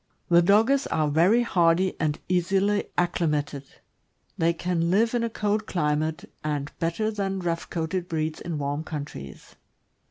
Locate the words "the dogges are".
0.29-1.09